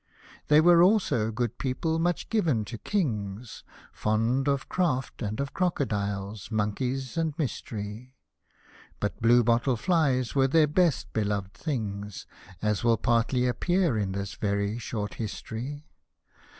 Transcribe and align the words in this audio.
They 0.47 0.61
were 0.61 0.81
also, 0.81 1.29
good 1.31 1.59
people, 1.59 1.99
much 1.99 2.29
given 2.29 2.65
to 2.65 2.79
Kings— 2.79 3.63
Fond 3.93 4.47
of 4.47 4.67
craft 4.67 5.21
and 5.21 5.39
of 5.39 5.53
crocodiles, 5.53 6.49
monkeys 6.49 7.17
and 7.17 7.37
mystery; 7.37 8.15
But 8.99 9.21
blue 9.21 9.43
bottle 9.43 9.77
flies 9.77 10.33
were 10.33 10.47
their 10.47 10.65
best 10.65 11.13
beloved 11.13 11.53
things— 11.53 12.25
As 12.63 12.83
will 12.83 12.97
partly 12.97 13.45
appear 13.45 13.95
in 13.95 14.13
this 14.13 14.33
very 14.33 14.79
short 14.79 15.13
history. 15.21 15.85